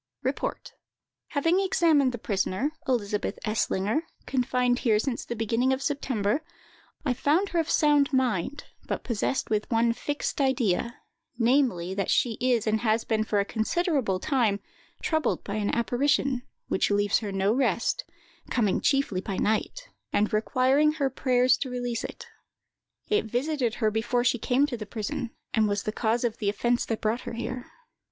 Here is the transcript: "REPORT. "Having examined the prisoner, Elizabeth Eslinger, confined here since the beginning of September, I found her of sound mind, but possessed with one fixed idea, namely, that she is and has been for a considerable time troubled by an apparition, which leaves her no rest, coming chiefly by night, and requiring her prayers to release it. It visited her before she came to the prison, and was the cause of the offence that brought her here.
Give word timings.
"REPORT. 0.23 0.73
"Having 1.27 1.59
examined 1.59 2.11
the 2.11 2.17
prisoner, 2.17 2.71
Elizabeth 2.87 3.37
Eslinger, 3.45 4.01
confined 4.25 4.79
here 4.79 4.97
since 4.97 5.23
the 5.23 5.35
beginning 5.35 5.71
of 5.71 5.81
September, 5.83 6.41
I 7.05 7.13
found 7.13 7.49
her 7.49 7.59
of 7.59 7.69
sound 7.69 8.11
mind, 8.11 8.63
but 8.87 9.03
possessed 9.03 9.51
with 9.51 9.69
one 9.69 9.93
fixed 9.93 10.41
idea, 10.41 10.97
namely, 11.37 11.93
that 11.93 12.09
she 12.09 12.35
is 12.41 12.65
and 12.65 12.79
has 12.79 13.03
been 13.03 13.23
for 13.23 13.39
a 13.39 13.45
considerable 13.45 14.19
time 14.19 14.59
troubled 15.03 15.43
by 15.43 15.57
an 15.57 15.69
apparition, 15.69 16.41
which 16.67 16.89
leaves 16.89 17.19
her 17.19 17.31
no 17.31 17.53
rest, 17.53 18.03
coming 18.49 18.81
chiefly 18.81 19.21
by 19.21 19.37
night, 19.37 19.87
and 20.11 20.33
requiring 20.33 20.93
her 20.93 21.11
prayers 21.11 21.57
to 21.57 21.69
release 21.69 22.03
it. 22.03 22.25
It 23.07 23.25
visited 23.25 23.75
her 23.75 23.91
before 23.91 24.23
she 24.23 24.39
came 24.39 24.65
to 24.65 24.77
the 24.77 24.87
prison, 24.87 25.29
and 25.53 25.67
was 25.69 25.83
the 25.83 25.91
cause 25.91 26.23
of 26.23 26.37
the 26.39 26.49
offence 26.49 26.85
that 26.87 27.01
brought 27.01 27.21
her 27.21 27.33
here. 27.33 27.67